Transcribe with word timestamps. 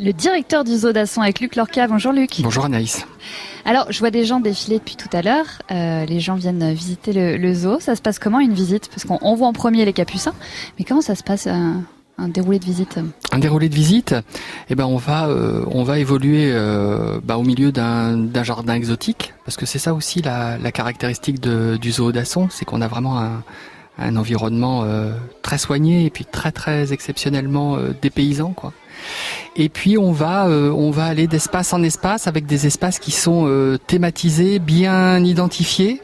le 0.00 0.12
directeur 0.12 0.64
du 0.64 0.76
zoo 0.76 0.92
d'Asson 0.92 1.20
avec 1.20 1.40
Luc 1.40 1.56
Lorca. 1.56 1.86
Bonjour 1.86 2.12
Luc. 2.12 2.40
Bonjour 2.40 2.64
Anaïs. 2.64 3.06
Alors, 3.66 3.92
je 3.92 3.98
vois 3.98 4.10
des 4.10 4.24
gens 4.24 4.40
défiler 4.40 4.78
depuis 4.78 4.96
tout 4.96 5.14
à 5.14 5.20
l'heure. 5.20 5.44
Euh, 5.70 6.06
les 6.06 6.20
gens 6.20 6.34
viennent 6.34 6.72
visiter 6.72 7.12
le, 7.12 7.54
zoo. 7.54 7.78
Ça 7.80 7.94
se 7.94 8.00
passe 8.00 8.18
comment 8.18 8.40
une 8.40 8.54
visite? 8.54 8.88
Parce 8.88 9.04
qu'on 9.04 9.34
voit 9.34 9.46
en 9.46 9.52
premier 9.52 9.84
les 9.84 9.92
capucins, 9.92 10.32
mais 10.78 10.84
comment 10.86 11.02
ça 11.02 11.14
se 11.14 11.22
passe 11.22 11.46
un, 11.46 11.82
déroulé 12.28 12.58
de 12.58 12.64
visite? 12.64 12.98
Un 13.30 13.38
déroulé 13.38 13.68
de 13.68 13.74
visite 13.74 14.14
Eh 14.70 14.74
ben, 14.74 14.86
on 14.86 14.96
va 14.96 15.28
euh, 15.28 15.64
on 15.70 15.84
va 15.84 15.98
évoluer 15.98 16.50
euh, 16.50 17.20
bah, 17.22 17.36
au 17.36 17.42
milieu 17.42 17.70
d'un 17.70 18.42
jardin 18.42 18.74
exotique, 18.74 19.34
parce 19.44 19.58
que 19.58 19.66
c'est 19.66 19.78
ça 19.78 19.92
aussi 19.92 20.22
la, 20.22 20.58
caractéristique 20.72 21.40
du 21.40 21.92
zoo 21.92 22.10
d'Asson, 22.10 22.48
c'est 22.50 22.64
qu'on 22.64 22.80
a 22.80 22.88
vraiment 22.88 23.20
un, 23.20 23.42
un 23.98 24.16
environnement 24.16 24.86
très 25.42 25.58
soigné 25.58 26.06
et 26.06 26.10
puis 26.10 26.24
très 26.24 26.52
très 26.52 26.94
exceptionnellement 26.94 27.76
dépaysant, 28.00 28.52
quoi. 28.52 28.72
Et 29.56 29.68
puis 29.68 29.98
on 29.98 30.12
va 30.12 30.48
euh, 30.48 30.70
on 30.70 30.90
va 30.90 31.06
aller 31.06 31.26
d'espace 31.26 31.72
en 31.72 31.82
espace 31.82 32.26
avec 32.26 32.46
des 32.46 32.66
espaces 32.66 32.98
qui 32.98 33.10
sont 33.10 33.46
euh, 33.46 33.78
thématisés, 33.78 34.58
bien 34.58 35.22
identifiés. 35.24 36.00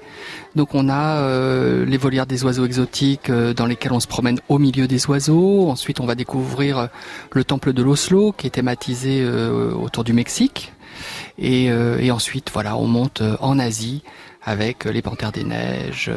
Donc 0.57 0.75
on 0.75 0.89
a 0.89 1.19
euh, 1.19 1.85
les 1.85 1.99
volières 1.99 2.27
des 2.27 2.43
oiseaux 2.45 2.65
exotiques 2.65 3.31
dans 3.31 3.67
lesquels 3.67 3.93
on 3.93 4.01
se 4.01 4.07
promène 4.07 4.41
au 4.49 4.59
milieu 4.59 4.89
des 4.89 5.07
oiseaux. 5.07 5.69
Ensuite 5.69 6.01
on 6.01 6.07
va 6.07 6.15
découvrir 6.15 6.89
le 7.33 7.45
temple 7.45 7.73
de 7.73 7.83
l'Oslo 7.83 8.33
qui 8.33 8.47
est 8.47 8.51
thématisé 8.51 9.25
autour 9.79 10.03
du 10.03 10.13
Mexique. 10.13 10.73
Et, 11.39 11.67
et 11.67 12.11
ensuite 12.11 12.51
voilà 12.53 12.77
on 12.77 12.87
monte 12.87 13.23
en 13.41 13.59
Asie 13.59 14.03
avec 14.47 14.85
les 14.85 15.03
panthères 15.03 15.33
des 15.33 15.43
neiges, 15.43 16.11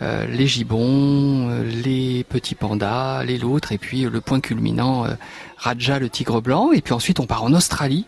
euh, 0.00 0.26
les 0.26 0.46
gibbons, 0.46 1.50
euh, 1.50 1.62
les 1.62 2.24
petits 2.24 2.54
pandas, 2.54 3.22
les 3.22 3.36
loutres, 3.36 3.70
et 3.70 3.78
puis 3.78 4.04
le 4.04 4.20
point 4.22 4.40
culminant, 4.40 5.04
euh, 5.04 5.10
Raja 5.58 5.98
le 5.98 6.08
tigre 6.08 6.40
blanc. 6.40 6.72
Et 6.72 6.80
puis 6.80 6.94
ensuite 6.94 7.20
on 7.20 7.26
part 7.26 7.44
en 7.44 7.52
Australie. 7.52 8.06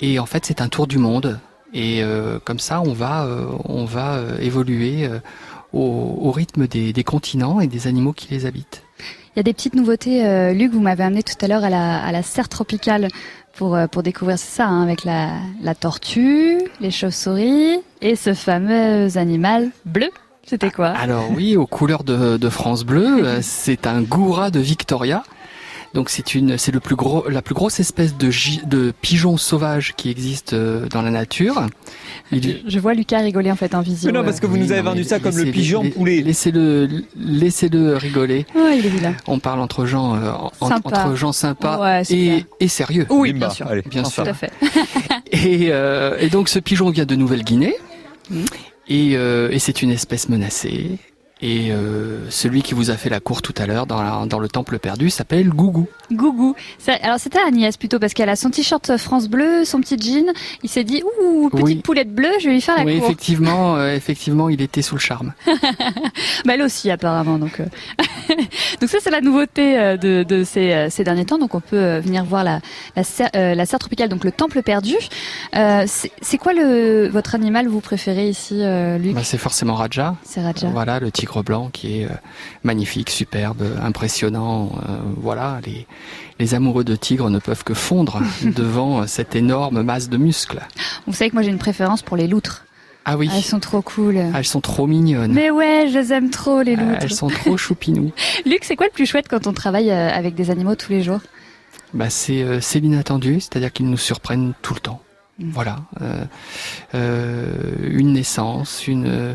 Et 0.00 0.18
en 0.18 0.26
fait 0.26 0.44
c'est 0.44 0.60
un 0.60 0.68
tour 0.68 0.86
du 0.86 0.98
monde. 0.98 1.40
Et 1.76 2.04
comme 2.44 2.60
ça 2.60 2.80
on 2.80 2.92
va, 2.92 3.26
on 3.64 3.84
va 3.84 4.20
évoluer 4.38 5.10
au, 5.72 6.30
rythme 6.30 6.68
des, 6.68 7.02
continents 7.02 7.58
et 7.58 7.66
des 7.66 7.88
animaux 7.88 8.12
qui 8.12 8.32
les 8.32 8.46
habitent. 8.46 8.84
Il 9.34 9.38
y 9.38 9.40
a 9.40 9.42
des 9.42 9.52
petites 9.52 9.74
nouveautés. 9.74 10.54
Luc, 10.54 10.72
vous 10.72 10.80
m'avez 10.80 11.02
amené 11.02 11.22
tout 11.22 11.34
à 11.40 11.48
l'heure 11.48 11.64
à 11.64 11.70
la, 11.70 12.02
à 12.04 12.12
la 12.12 12.22
serre 12.22 12.48
tropicale 12.48 13.08
pour, 13.54 13.74
euh, 13.74 13.86
pour 13.86 14.02
découvrir 14.02 14.38
ça, 14.38 14.66
hein, 14.66 14.82
avec 14.82 15.04
la, 15.04 15.30
la 15.62 15.74
tortue, 15.74 16.58
les 16.80 16.90
chauves-souris 16.90 17.80
et 18.00 18.16
ce 18.16 18.34
fameux 18.34 19.16
animal 19.16 19.70
bleu. 19.84 20.10
C'était 20.46 20.70
quoi? 20.70 20.88
Alors 20.88 21.30
oui, 21.34 21.56
aux 21.56 21.66
couleurs 21.66 22.04
de, 22.04 22.36
de 22.36 22.48
France 22.50 22.84
Bleu, 22.84 23.06
euh, 23.24 23.38
c'est 23.42 23.86
un 23.86 24.02
goura 24.02 24.50
de 24.50 24.60
Victoria. 24.60 25.22
Donc 25.94 26.10
c'est 26.10 26.34
une, 26.34 26.58
c'est 26.58 26.72
le 26.72 26.80
plus 26.80 26.96
gros, 26.96 27.28
la 27.28 27.40
plus 27.40 27.54
grosse 27.54 27.78
espèce 27.78 28.16
de, 28.16 28.30
de 28.66 28.92
pigeon 29.00 29.36
sauvage 29.36 29.94
qui 29.96 30.10
existe 30.10 30.52
euh, 30.52 30.88
dans 30.88 31.02
la 31.02 31.10
nature. 31.12 31.68
Je, 32.32 32.78
vois 32.80 32.94
Lucas 32.94 33.20
rigoler 33.20 33.52
en 33.52 33.56
fait 33.56 33.76
en 33.76 33.80
visio. 33.80 34.10
non, 34.10 34.24
parce 34.24 34.40
que 34.40 34.46
vous 34.46 34.56
nous 34.56 34.72
avez 34.72 34.80
vendu 34.80 35.04
ça 35.04 35.20
comme 35.20 35.36
le 35.36 35.52
pigeon 35.52 35.88
poulet. 35.90 36.20
Laissez-le, 36.20 37.04
laissez-le 37.16 37.96
rigoler. 37.96 38.44
Ouais, 38.56 38.80
il 38.80 38.86
est 38.86 39.00
là. 39.00 39.12
On 39.28 39.38
parle 39.38 39.60
entre 39.60 39.86
gens, 39.86 40.16
euh, 40.16 40.32
entre 40.60 41.14
gens 41.14 41.32
sympas 41.32 42.02
et, 42.10 42.44
et, 42.58 42.68
sérieux. 42.68 43.06
Oui, 43.08 43.32
bien 43.32 43.50
sûr. 43.50 43.70
bien 43.88 44.02
sûr. 44.02 44.24
Tout 44.24 44.30
à 44.30 44.34
fait. 44.34 44.50
et, 45.30 45.68
euh, 45.70 46.18
et, 46.18 46.28
donc 46.28 46.48
ce 46.48 46.58
pigeon 46.58 46.90
vient 46.90 47.06
de 47.06 47.14
Nouvelle-Guinée. 47.14 47.76
Mmh. 48.30 48.44
Et, 48.88 49.12
et 49.12 49.58
c'est 49.60 49.80
une 49.80 49.90
espèce 49.90 50.28
menacée. 50.28 50.98
Et 51.46 51.72
euh, 51.72 52.30
celui 52.30 52.62
qui 52.62 52.72
vous 52.72 52.90
a 52.90 52.96
fait 52.96 53.10
la 53.10 53.20
cour 53.20 53.42
tout 53.42 53.52
à 53.58 53.66
l'heure 53.66 53.86
dans, 53.86 54.24
dans, 54.24 54.38
le 54.38 54.48
temple 54.48 54.78
perdu 54.78 55.10
s'appelle 55.10 55.50
Gougou. 55.50 55.86
Gougou. 56.10 56.54
Alors 57.02 57.18
c'était 57.18 57.38
Agnès 57.38 57.76
plutôt 57.76 57.98
parce 57.98 58.14
qu'elle 58.14 58.30
a 58.30 58.36
son 58.36 58.48
t-shirt 58.48 58.96
France 58.96 59.28
Bleu, 59.28 59.66
son 59.66 59.80
petit 59.80 59.98
jean. 60.00 60.32
Il 60.62 60.70
s'est 60.70 60.84
dit 60.84 61.02
ouh 61.22 61.50
petite 61.50 61.82
poulette 61.82 62.14
bleue, 62.14 62.32
je 62.40 62.46
vais 62.46 62.54
lui 62.54 62.62
faire 62.62 62.78
la 62.78 62.84
oui, 62.84 62.98
cour. 62.98 63.04
effectivement, 63.04 63.76
euh, 63.76 63.94
effectivement, 63.94 64.48
il 64.48 64.62
était 64.62 64.80
sous 64.80 64.94
le 64.94 65.02
charme. 65.02 65.34
bah 66.46 66.54
elle 66.54 66.62
aussi 66.62 66.90
apparemment. 66.90 67.38
Donc 67.38 67.60
euh. 67.60 67.66
donc 68.80 68.90
ça 68.90 68.98
c'est 69.00 69.10
la 69.10 69.20
nouveauté 69.20 69.96
de, 69.98 70.22
de 70.22 70.44
ces, 70.44 70.88
ces, 70.90 71.04
derniers 71.04 71.24
temps. 71.24 71.38
Donc 71.38 71.54
on 71.54 71.60
peut 71.60 71.98
venir 71.98 72.24
voir 72.24 72.44
la 72.44 72.60
la 72.96 73.04
serre, 73.04 73.30
la 73.34 73.66
serre 73.66 73.78
tropicale, 73.78 74.08
donc 74.08 74.24
le 74.24 74.32
temple 74.32 74.62
perdu. 74.62 74.96
c'est 75.52 76.38
quoi 76.38 76.52
le 76.52 77.08
votre 77.08 77.34
animal 77.34 77.68
vous 77.68 77.80
préférez 77.80 78.28
ici, 78.28 78.62
Luc? 78.98 79.14
Bah, 79.14 79.22
C'est 79.24 79.38
forcément 79.38 79.74
Raja. 79.74 80.16
C'est 80.24 80.42
Raja. 80.42 80.68
Voilà 80.68 81.00
le 81.00 81.10
tigre 81.10 81.42
blanc 81.42 81.70
qui 81.72 82.00
est 82.00 82.04
euh, 82.06 82.14
magnifique, 82.62 83.10
superbe, 83.10 83.62
impressionnant. 83.82 84.72
Euh, 84.88 84.96
voilà, 85.16 85.60
les, 85.64 85.86
les 86.38 86.54
amoureux 86.54 86.84
de 86.84 86.96
tigres 86.96 87.30
ne 87.30 87.38
peuvent 87.38 87.64
que 87.64 87.74
fondre 87.74 88.20
devant 88.42 89.02
euh, 89.02 89.06
cette 89.06 89.36
énorme 89.36 89.82
masse 89.82 90.08
de 90.08 90.16
muscles. 90.16 90.60
Vous 91.06 91.12
savez 91.12 91.30
que 91.30 91.36
moi 91.36 91.42
j'ai 91.42 91.50
une 91.50 91.58
préférence 91.58 92.02
pour 92.02 92.16
les 92.16 92.26
loutres. 92.26 92.64
Ah 93.04 93.16
oui. 93.16 93.28
Elles 93.34 93.42
sont 93.42 93.60
trop 93.60 93.82
cool. 93.82 94.18
Ah, 94.18 94.38
elles 94.38 94.44
sont 94.44 94.60
trop 94.60 94.86
mignonnes. 94.86 95.32
Mais 95.32 95.50
ouais, 95.50 95.88
je 95.92 95.98
les 95.98 96.12
aime 96.12 96.30
trop 96.30 96.62
les 96.62 96.76
loutres. 96.76 97.00
elles 97.02 97.12
sont 97.12 97.28
trop 97.28 97.56
choupinous. 97.56 98.12
Luc, 98.46 98.64
c'est 98.64 98.76
quoi 98.76 98.86
le 98.86 98.92
plus 98.92 99.06
chouette 99.06 99.28
quand 99.28 99.46
on 99.46 99.52
travaille 99.52 99.90
avec 99.90 100.34
des 100.34 100.50
animaux 100.50 100.74
tous 100.74 100.90
les 100.90 101.02
jours? 101.02 101.20
Bah 101.92 102.10
c'est 102.10 102.80
l'inattendu, 102.80 103.40
c'est-à-dire 103.40 103.72
qu'ils 103.72 103.88
nous 103.88 103.96
surprennent 103.96 104.54
tout 104.62 104.74
le 104.74 104.80
temps. 104.80 105.00
Mm. 105.38 105.50
Voilà, 105.50 105.76
euh, 106.00 106.24
euh, 106.94 107.74
une 107.90 108.12
naissance, 108.12 108.86
une, 108.86 109.06
euh, 109.06 109.34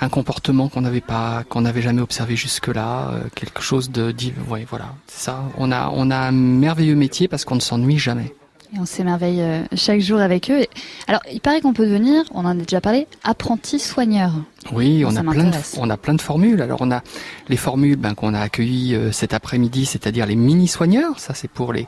un 0.00 0.08
comportement 0.08 0.68
qu'on 0.68 0.80
n'avait 0.80 1.02
pas, 1.02 1.44
qu'on 1.48 1.62
n'avait 1.62 1.82
jamais 1.82 2.00
observé 2.00 2.34
jusque-là, 2.34 3.12
quelque 3.34 3.60
chose 3.60 3.90
de, 3.90 4.14
ouais, 4.48 4.66
voilà, 4.68 4.94
c'est 5.06 5.24
ça. 5.24 5.44
On 5.58 5.70
a, 5.70 5.90
on 5.92 6.10
a 6.10 6.16
un 6.16 6.32
merveilleux 6.32 6.94
métier 6.94 7.28
parce 7.28 7.44
qu'on 7.44 7.56
ne 7.56 7.60
s'ennuie 7.60 7.98
jamais. 7.98 8.34
Et 8.74 8.78
on 8.80 8.86
s'émerveille 8.86 9.42
chaque 9.74 10.00
jour 10.00 10.18
avec 10.18 10.50
eux. 10.50 10.64
Alors, 11.06 11.20
il 11.32 11.40
paraît 11.40 11.60
qu'on 11.60 11.72
peut 11.72 11.86
devenir, 11.86 12.24
on 12.32 12.40
en 12.40 12.46
a 12.46 12.54
déjà 12.54 12.80
parlé, 12.80 13.06
apprenti 13.22 13.78
soigneur. 13.78 14.32
Oui, 14.72 15.04
on 15.06 15.14
a 15.14 15.22
plein 15.22 15.44
de, 15.44 15.56
on 15.78 15.90
a 15.90 15.96
plein 15.96 16.14
de 16.14 16.20
formules. 16.20 16.60
Alors, 16.60 16.78
on 16.80 16.90
a 16.90 17.02
les 17.48 17.56
formules 17.56 17.96
ben, 17.96 18.14
qu'on 18.14 18.34
a 18.34 18.40
accueillies 18.40 18.98
cet 19.12 19.32
après-midi, 19.32 19.86
c'est-à-dire 19.86 20.26
les 20.26 20.36
mini 20.36 20.66
soigneurs. 20.66 21.20
Ça, 21.20 21.34
c'est 21.34 21.50
pour 21.50 21.72
les 21.72 21.86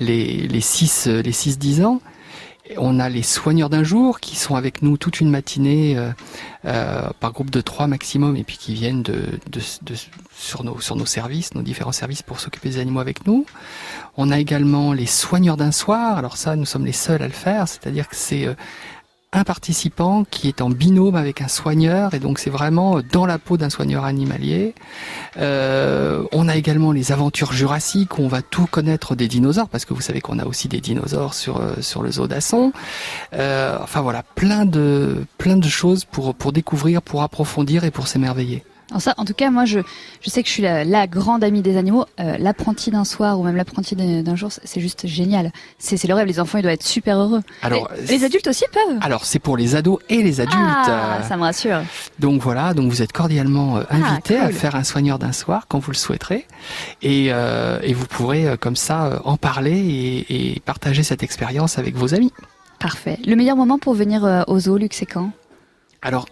les 0.00 0.46
les 0.48 0.60
6 0.60 1.06
les 1.06 1.32
6 1.32 1.58
10 1.58 1.84
ans. 1.84 2.00
On 2.76 3.00
a 3.00 3.08
les 3.08 3.22
soigneurs 3.22 3.70
d'un 3.70 3.82
jour 3.82 4.20
qui 4.20 4.36
sont 4.36 4.54
avec 4.54 4.82
nous 4.82 4.98
toute 4.98 5.20
une 5.20 5.30
matinée 5.30 5.96
euh, 5.96 6.10
euh, 6.66 7.08
par 7.20 7.32
groupe 7.32 7.50
de 7.50 7.60
trois 7.60 7.86
maximum 7.86 8.36
et 8.36 8.44
puis 8.44 8.58
qui 8.58 8.74
viennent 8.74 9.02
de, 9.02 9.38
sur, 10.38 10.64
nos, 10.64 10.80
sur 10.80 10.96
nos 10.96 11.06
services, 11.06 11.54
nos 11.54 11.62
différents 11.62 11.92
services 11.92 12.22
pour 12.22 12.40
s'occuper 12.40 12.70
des 12.70 12.78
animaux 12.78 13.00
avec 13.00 13.26
nous. 13.26 13.44
On 14.16 14.30
a 14.30 14.38
également 14.38 14.92
les 14.92 15.06
soigneurs 15.06 15.56
d'un 15.56 15.72
soir. 15.72 16.18
Alors 16.18 16.36
ça, 16.36 16.56
nous 16.56 16.64
sommes 16.64 16.86
les 16.86 16.92
seuls 16.92 17.22
à 17.22 17.26
le 17.26 17.32
faire, 17.32 17.68
c'est-à-dire 17.68 18.08
que 18.08 18.16
c'est 18.16 18.46
euh, 18.46 18.54
un 19.32 19.44
participant 19.44 20.24
qui 20.24 20.48
est 20.48 20.62
en 20.62 20.70
binôme 20.70 21.14
avec 21.14 21.42
un 21.42 21.48
soigneur 21.48 22.14
et 22.14 22.18
donc 22.18 22.38
c'est 22.38 22.48
vraiment 22.50 23.00
dans 23.12 23.26
la 23.26 23.38
peau 23.38 23.58
d'un 23.58 23.68
soigneur 23.68 24.04
animalier. 24.04 24.74
Euh, 25.36 26.24
on 26.32 26.48
a 26.48 26.56
également 26.56 26.92
les 26.92 27.12
aventures 27.12 27.52
jurassiques 27.52 28.18
où 28.18 28.22
on 28.22 28.28
va 28.28 28.40
tout 28.40 28.66
connaître 28.66 29.14
des 29.14 29.28
dinosaures 29.28 29.68
parce 29.68 29.84
que 29.84 29.92
vous 29.92 30.00
savez 30.00 30.22
qu'on 30.22 30.38
a 30.38 30.46
aussi 30.46 30.68
des 30.68 30.80
dinosaures 30.80 31.34
sur 31.34 31.58
euh, 31.58 31.74
sur 31.82 32.02
le 32.02 32.10
zoo 32.12 32.26
d'Asson. 32.26 32.72
Euh, 33.34 33.76
enfin 33.82 34.00
voilà, 34.00 34.22
plein 34.22 34.64
de 34.64 35.26
plein 35.36 35.56
de 35.56 35.68
choses 35.68 36.06
pour 36.06 36.34
pour 36.34 36.52
découvrir, 36.52 37.02
pour 37.02 37.22
approfondir 37.22 37.84
et 37.84 37.90
pour 37.90 38.08
s'émerveiller. 38.08 38.64
En 38.90 39.00
ça, 39.00 39.12
en 39.18 39.26
tout 39.26 39.34
cas, 39.34 39.50
moi, 39.50 39.66
je, 39.66 39.80
je 40.22 40.30
sais 40.30 40.42
que 40.42 40.48
je 40.48 40.52
suis 40.52 40.62
la, 40.62 41.06
grande 41.06 41.44
amie 41.44 41.60
des 41.60 41.76
animaux. 41.76 42.06
Euh, 42.20 42.36
l'apprenti 42.38 42.90
d'un 42.90 43.04
soir 43.04 43.38
ou 43.38 43.42
même 43.42 43.56
l'apprenti 43.56 43.94
d'un 43.94 44.36
jour, 44.36 44.50
c'est 44.50 44.80
juste 44.80 45.06
génial. 45.06 45.52
C'est 45.78 46.02
le 46.04 46.14
rêve. 46.14 46.26
Les 46.26 46.40
enfants, 46.40 46.58
ils 46.58 46.62
doivent 46.62 46.74
être 46.74 46.86
super 46.86 47.18
heureux. 47.18 47.42
Alors, 47.62 47.90
les 48.08 48.24
adultes 48.24 48.46
aussi 48.46 48.64
peuvent. 48.72 48.98
Alors, 49.02 49.26
c'est 49.26 49.38
pour 49.38 49.56
les 49.56 49.76
ados 49.76 49.98
et 50.08 50.22
les 50.22 50.40
adultes. 50.40 50.56
Ah, 50.58 51.20
ça 51.28 51.36
me 51.36 51.42
rassure. 51.42 51.82
Donc 52.18 52.40
voilà, 52.40 52.72
donc 52.72 52.90
vous 52.90 53.02
êtes 53.02 53.12
cordialement 53.12 53.76
euh, 53.76 53.82
ah, 53.90 53.96
invités 53.96 54.38
à 54.38 54.50
faire 54.50 54.74
un 54.74 54.84
soigneur 54.84 55.18
d'un 55.18 55.32
soir 55.32 55.66
quand 55.68 55.78
vous 55.78 55.90
le 55.90 55.96
souhaiterez, 55.96 56.46
et, 57.02 57.28
euh, 57.30 57.78
et 57.82 57.92
vous 57.92 58.06
pourrez 58.06 58.56
comme 58.58 58.76
ça 58.76 59.20
en 59.24 59.36
parler 59.36 59.76
et, 59.76 60.54
et 60.54 60.60
partager 60.60 61.02
cette 61.02 61.22
expérience 61.22 61.78
avec 61.78 61.94
vos 61.94 62.14
amis. 62.14 62.32
Parfait. 62.78 63.18
Le 63.26 63.36
meilleur 63.36 63.56
moment 63.56 63.78
pour 63.78 63.94
venir 63.94 64.44
au 64.46 64.58
zoo, 64.58 64.78
Luc, 64.78 64.94
c'est 64.94 65.06
quand? 65.06 65.30
Alors, 66.00 66.26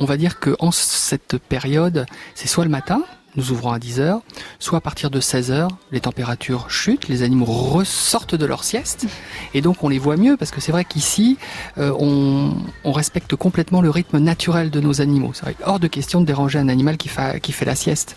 on 0.00 0.06
va 0.06 0.16
dire 0.16 0.40
que 0.40 0.56
en 0.58 0.72
cette 0.72 1.38
période, 1.38 2.06
c'est 2.34 2.48
soit 2.48 2.64
le 2.64 2.70
matin, 2.70 3.02
nous 3.36 3.52
ouvrons 3.52 3.70
à 3.70 3.78
10h, 3.78 4.20
soit 4.58 4.78
à 4.78 4.80
partir 4.80 5.10
de 5.10 5.20
16h, 5.20 5.68
les 5.92 6.00
températures 6.00 6.70
chutent, 6.70 7.08
les 7.08 7.22
animaux 7.22 7.44
ressortent 7.44 8.34
de 8.34 8.44
leur 8.44 8.64
sieste, 8.64 9.06
et 9.54 9.60
donc 9.60 9.84
on 9.84 9.88
les 9.88 9.98
voit 9.98 10.16
mieux, 10.16 10.36
parce 10.36 10.50
que 10.50 10.60
c'est 10.60 10.72
vrai 10.72 10.84
qu'ici, 10.84 11.38
euh, 11.78 11.92
on, 11.98 12.92
respecte 12.92 13.36
complètement 13.36 13.80
le 13.80 13.88
rythme 13.88 14.18
naturel 14.18 14.70
de 14.70 14.80
nos 14.80 15.00
animaux. 15.00 15.32
C'est 15.32 15.56
hors 15.64 15.78
de 15.78 15.86
question 15.86 16.20
de 16.20 16.26
déranger 16.26 16.58
un 16.58 16.68
animal 16.68 16.96
qui, 16.96 17.08
qui 17.40 17.52
fait 17.52 17.64
la 17.64 17.76
sieste. 17.76 18.16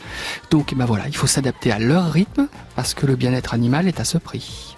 Donc 0.49 0.73
ben 0.73 0.85
voilà, 0.85 1.07
il 1.07 1.15
faut 1.15 1.27
s'adapter 1.27 1.71
à 1.71 1.79
leur 1.79 2.11
rythme, 2.11 2.47
parce 2.75 2.93
que 2.93 3.05
le 3.05 3.15
bien-être 3.15 3.53
animal 3.53 3.87
est 3.87 3.99
à 3.99 4.03
ce 4.03 4.17
prix. 4.17 4.75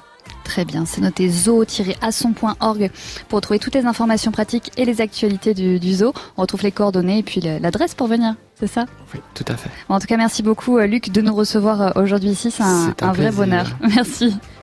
Très 0.56 0.64
bien, 0.64 0.86
c'est 0.86 1.02
noté 1.02 1.28
zoo-asson.org 1.28 2.90
pour 3.28 3.36
retrouver 3.36 3.60
toutes 3.60 3.76
les 3.76 3.86
informations 3.86 4.32
pratiques 4.32 4.72
et 4.78 4.86
les 4.86 5.02
actualités 5.02 5.54
du, 5.54 5.94
zoo. 5.94 6.14
On 6.38 6.44
retrouve 6.44 6.64
les 6.64 6.72
coordonnées 6.72 7.18
et 7.18 7.24
puis 7.24 7.42
l'adresse 7.42 7.94
pour 7.94 8.08
venir, 8.08 8.36
c'est 8.58 8.68
ça? 8.68 8.86
Oui, 9.14 9.20
tout 9.34 9.44
à 9.50 9.58
fait. 9.58 9.70
en 9.90 10.00
tout 10.00 10.08
cas, 10.08 10.16
merci 10.16 10.44
beaucoup 10.44 10.78
euh, 10.78 10.88
Luc 10.88 11.12
de 11.12 11.20
nous 11.20 11.36
recevoir 11.36 11.82
euh, 11.82 12.02
aujourd'hui 12.02 12.30
ici, 12.30 12.52
c'est 12.52 12.64
un, 12.64 12.96
un 13.02 13.12
vrai 13.12 13.32
bonheur. 13.32 13.68
Merci. 13.96 14.38